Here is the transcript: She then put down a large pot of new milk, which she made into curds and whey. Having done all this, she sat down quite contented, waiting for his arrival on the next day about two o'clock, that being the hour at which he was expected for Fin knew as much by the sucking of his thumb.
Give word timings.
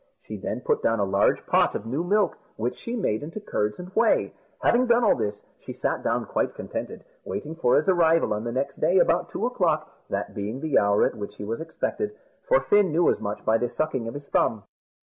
She 0.23 0.35
then 0.35 0.61
put 0.61 0.81
down 0.81 0.99
a 0.99 1.03
large 1.03 1.45
pot 1.45 1.75
of 1.75 1.85
new 1.85 2.03
milk, 2.03 2.35
which 2.55 2.73
she 2.75 2.95
made 2.95 3.21
into 3.21 3.39
curds 3.39 3.77
and 3.77 3.89
whey. 3.93 4.33
Having 4.63 4.87
done 4.87 5.03
all 5.03 5.13
this, 5.15 5.43
she 5.59 5.73
sat 5.73 6.01
down 6.03 6.25
quite 6.25 6.55
contented, 6.55 7.05
waiting 7.23 7.53
for 7.53 7.77
his 7.77 7.87
arrival 7.87 8.33
on 8.33 8.43
the 8.43 8.51
next 8.51 8.77
day 8.79 8.97
about 8.97 9.29
two 9.29 9.45
o'clock, 9.45 9.91
that 10.09 10.33
being 10.33 10.59
the 10.59 10.79
hour 10.79 11.05
at 11.05 11.13
which 11.13 11.35
he 11.35 11.43
was 11.43 11.61
expected 11.61 12.13
for 12.47 12.61
Fin 12.61 12.91
knew 12.91 13.11
as 13.11 13.19
much 13.19 13.45
by 13.45 13.59
the 13.59 13.69
sucking 13.69 14.07
of 14.07 14.15
his 14.15 14.27
thumb. 14.27 14.63